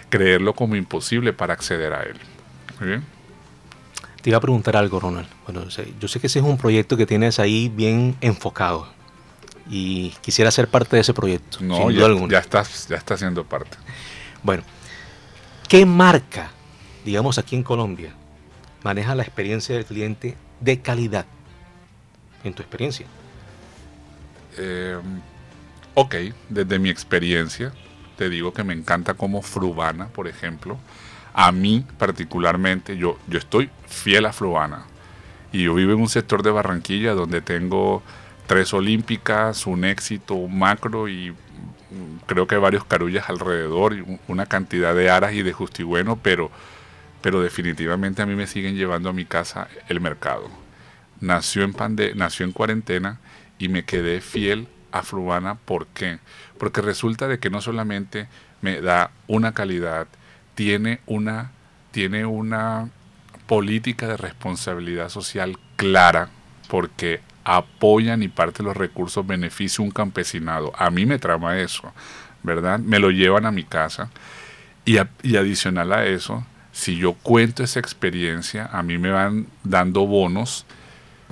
[0.08, 2.16] creerlo como imposible para acceder a él.
[2.80, 3.04] Muy bien.
[4.22, 5.28] Te iba a preguntar algo, Ronald.
[5.46, 8.88] Bueno, yo sé que ese es un proyecto que tienes ahí bien enfocado
[9.70, 11.58] y quisiera ser parte de ese proyecto.
[11.60, 13.78] No, ya, ya, estás, ya está siendo parte.
[14.42, 14.62] Bueno,
[15.68, 16.50] ¿qué marca
[17.04, 18.12] digamos aquí en Colombia,
[18.82, 21.26] maneja la experiencia del cliente de calidad,
[22.44, 23.06] en tu experiencia?
[24.58, 24.98] Eh,
[25.94, 26.14] ok,
[26.48, 27.72] desde mi experiencia,
[28.16, 30.78] te digo que me encanta como Frubana, por ejemplo.
[31.32, 34.84] A mí particularmente, yo, yo estoy fiel a Frubana.
[35.52, 38.02] Y yo vivo en un sector de Barranquilla donde tengo
[38.46, 41.34] tres olímpicas, un éxito, un macro y
[42.26, 46.50] creo que varios carullas alrededor, y una cantidad de aras y de justigüeno, pero
[47.20, 50.48] pero definitivamente a mí me siguen llevando a mi casa el mercado.
[51.20, 53.20] Nació en, pande nació en cuarentena
[53.58, 55.56] y me quedé fiel a Frubana.
[55.56, 56.18] ¿Por qué?
[56.58, 58.28] Porque resulta de que no solamente
[58.62, 60.06] me da una calidad,
[60.60, 61.52] tiene una,
[61.90, 62.90] tiene una
[63.46, 66.28] política de responsabilidad social clara,
[66.68, 70.70] porque apoyan y parte de los recursos beneficia un campesinado.
[70.76, 71.90] A mí me trama eso,
[72.42, 72.78] ¿verdad?
[72.78, 74.10] Me lo llevan a mi casa.
[74.84, 80.06] Y, y adicional a eso, si yo cuento esa experiencia, a mí me van dando
[80.06, 80.66] bonos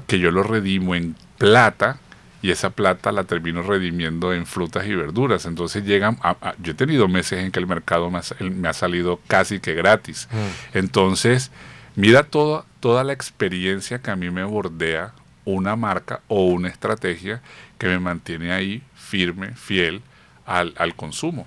[0.07, 1.99] que yo los redimo en plata
[2.41, 5.47] y esa plata la termino redimiendo en frutas y verduras.
[5.47, 6.19] Entonces llegan,
[6.63, 10.29] yo he tenido meses en que el mercado me ha, salido casi que gratis.
[10.31, 10.79] Mm.
[10.79, 11.51] Entonces,
[11.97, 15.13] mira toda, toda la experiencia que a mí me bordea
[15.45, 17.41] una marca o una estrategia
[17.79, 20.03] que me mantiene ahí firme, fiel
[20.47, 21.47] al, al consumo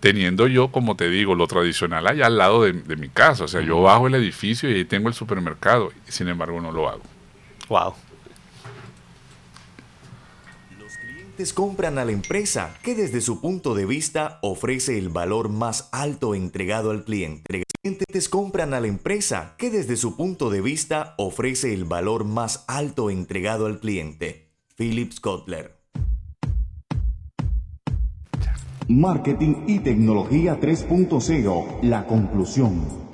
[0.00, 3.44] teniendo yo, como te digo, lo tradicional allá al lado de, mi casa.
[3.44, 6.88] O sea, yo bajo el edificio y ahí tengo el supermercado, sin embargo no lo
[6.88, 7.02] hago.
[7.68, 7.94] Wow.
[11.36, 15.90] Clientes compran a la empresa que desde su punto de vista ofrece el valor más
[15.92, 17.64] alto entregado al cliente.
[17.82, 22.64] Clientes compran a la empresa que desde su punto de vista ofrece el valor más
[22.68, 24.48] alto entregado al cliente.
[24.76, 25.76] Philips Kotler.
[28.88, 33.05] Marketing y Tecnología 3.0, la conclusión.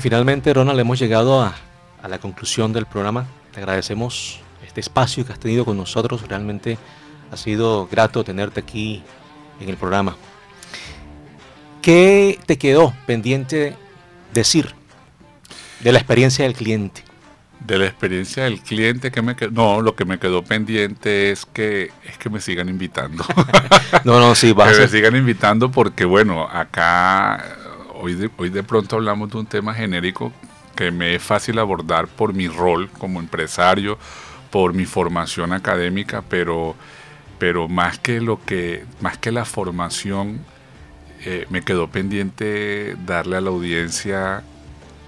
[0.00, 1.54] Finalmente, Ronald, hemos llegado a,
[2.02, 3.26] a la conclusión del programa.
[3.52, 6.26] Te agradecemos este espacio que has tenido con nosotros.
[6.28, 6.78] Realmente
[7.30, 9.02] ha sido grato tenerte aquí
[9.60, 10.16] en el programa.
[11.80, 13.76] ¿Qué te quedó pendiente
[14.32, 14.72] decir
[15.80, 17.02] De la experiencia del cliente.
[17.58, 21.46] De la experiencia del cliente que me quedó, no, lo que me quedó pendiente es
[21.46, 23.24] que es que me sigan invitando.
[24.04, 27.56] no, no, sí, va que me sigan invitando porque bueno, acá
[28.02, 30.32] hoy de, hoy de pronto hablamos de un tema genérico
[30.74, 33.96] que me es fácil abordar por mi rol como empresario,
[34.50, 36.74] por mi formación académica, pero
[37.38, 40.40] pero más que lo que más que la formación
[41.24, 44.42] eh, me quedó pendiente darle a la audiencia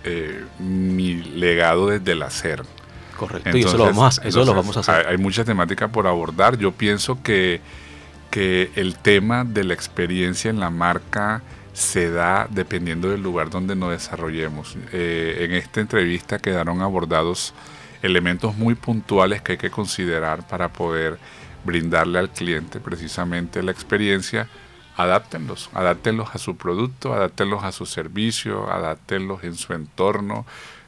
[0.04, 2.62] eh, mi legado desde el hacer.
[3.16, 5.06] Correcto, y eso, lo vamos, a, eso lo vamos a hacer.
[5.06, 6.58] Hay, mucha temática por abordar.
[6.58, 7.60] Yo pienso que,
[8.30, 11.42] que el tema de la experiencia en la marca
[11.74, 14.78] se da dependiendo del lugar donde nos desarrollemos.
[14.92, 17.52] Eh, en esta entrevista quedaron abordados
[18.00, 21.18] elementos muy puntuales que hay que considerar para poder
[21.64, 24.48] brindarle al cliente precisamente la experiencia
[24.96, 30.46] adáptenlos, adáptenlos a su producto, adáptenlos a su servicio, adáptenlos en su entorno,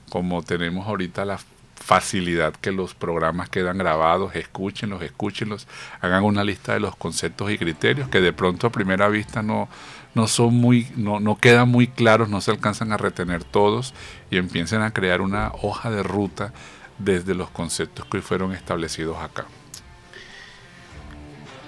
[0.08, 1.38] como tenemos ahorita la
[1.86, 5.68] facilidad que los programas quedan grabados, escúchenlos, escúchenlos,
[6.00, 9.68] hagan una lista de los conceptos y criterios que de pronto a primera vista no,
[10.12, 13.94] no son muy, no, no quedan muy claros, no se alcanzan a retener todos
[14.32, 16.52] y empiecen a crear una hoja de ruta
[16.98, 19.46] desde los conceptos que fueron establecidos acá.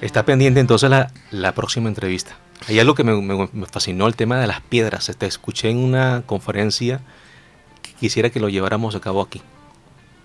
[0.01, 2.37] Está pendiente entonces la, la próxima entrevista.
[2.67, 5.07] Hay algo que me, fascinó, el tema de las piedras.
[5.07, 7.03] Te este, escuché en una conferencia
[7.83, 9.43] que quisiera que lo lleváramos a cabo aquí.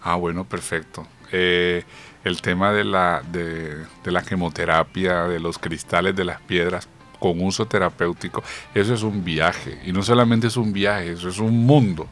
[0.04, 1.08] Ah, bueno, perfecto.
[1.32, 1.84] Eh,
[2.24, 6.88] el tema de la, de, de la quimioterapia, de los cristales de las piedras
[7.20, 8.44] con uso terapéutico,
[8.76, 9.80] eso es un viaje.
[9.86, 12.08] Y no solamente es un viaje, eso es un mundo.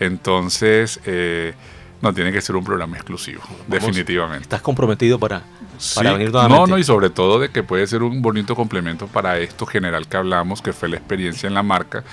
[0.00, 1.52] Entonces, eh,
[2.00, 4.42] no, tiene que ser un programa exclusivo, definitivamente.
[4.42, 5.42] ¿Estás comprometido para,
[6.02, 9.66] venir No, no, y sobre todo de que puede ser un bonito complemento para esto
[9.66, 12.04] general que hablamos, que fue la experiencia en la marca,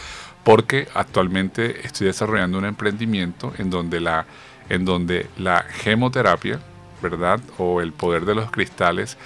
[0.44, 4.26] porque actualmente estoy desarrollando un emprendimiento en donde la,
[4.72, 6.62] en donde la gemoterapia,
[7.02, 7.42] ¿verdad?
[7.58, 9.18] O el poder de los cristales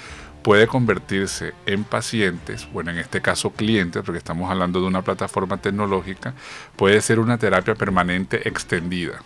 [0.42, 5.58] puede convertirse en pacientes, bueno, en este caso clientes, porque estamos hablando de una plataforma
[5.58, 6.34] tecnológica,
[6.76, 9.22] puede ser una terapia permanente extendida.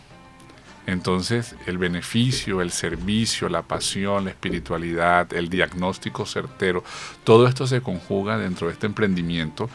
[0.87, 6.83] Entonces, el beneficio, el servicio, la pasión, la espiritualidad, el diagnóstico certero,
[7.23, 9.69] todo esto se conjuga dentro de este emprendimiento.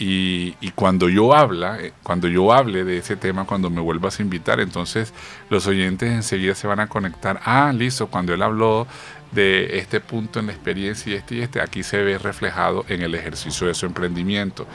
[0.00, 4.22] Y, cuando yo habla, eh, cuando yo hable de ese tema, cuando me vuelvas a
[4.22, 5.12] invitar, entonces
[5.50, 7.40] los oyentes enseguida se van a conectar.
[7.44, 8.86] Ah, listo, cuando él habló
[9.32, 13.02] de este punto en la experiencia y este y este, aquí se ve reflejado en
[13.02, 14.66] el ejercicio de su emprendimiento.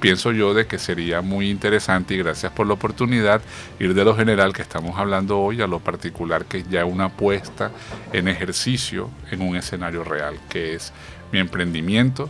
[0.00, 3.40] pienso yo de que sería muy interesante y gracias por la oportunidad
[3.78, 7.06] ir de lo general que estamos hablando hoy a lo particular que es ya una
[7.06, 7.70] apuesta
[8.12, 10.92] en ejercicio en un escenario real, que es
[11.32, 12.28] mi emprendimiento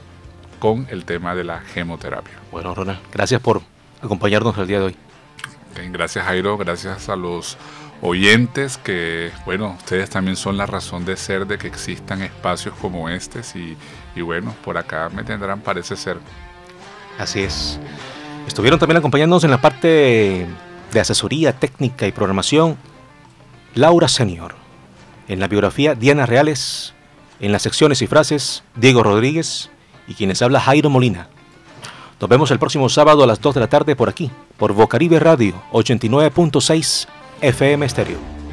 [0.59, 2.35] con el tema de la gemoterapia.
[2.51, 3.63] Bueno, Ronald, gracias por
[4.01, 4.97] acompañarnos el día de hoy.
[5.91, 7.57] Gracias Jairo, gracias a los
[8.01, 13.09] oyentes que, bueno, ustedes también son la razón de ser de que existan espacios como
[13.09, 13.77] este y,
[14.15, 16.19] y bueno, por acá me tendrán, parece ser.
[17.19, 17.79] Así es.
[18.47, 20.47] Estuvieron también acompañándonos en la parte
[20.93, 22.77] de asesoría técnica y programación
[23.75, 24.55] Laura Senior.
[25.29, 26.93] En la biografía Diana Reales.
[27.41, 29.71] En las secciones y frases Diego Rodríguez
[30.07, 31.29] y quienes habla Jairo Molina.
[32.21, 35.19] Nos vemos el próximo sábado a las 2 de la tarde por aquí, por Bocaribe
[35.19, 37.07] Radio 89.6
[37.41, 38.44] FM Stereo.